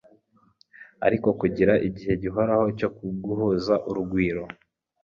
[1.05, 4.43] ariko kugira igihe gihoraho cyoguhuza urugwiro